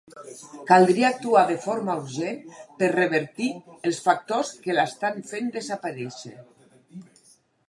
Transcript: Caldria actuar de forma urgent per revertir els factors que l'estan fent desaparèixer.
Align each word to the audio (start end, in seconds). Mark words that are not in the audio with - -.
Caldria 0.69 1.09
actuar 1.15 1.43
de 1.51 1.57
forma 1.65 1.97
urgent 2.05 2.39
per 2.81 2.91
revertir 2.95 3.51
els 3.91 4.03
factors 4.09 4.53
que 4.65 4.79
l'estan 4.81 5.23
fent 5.35 5.57
desaparèixer. 5.61 6.37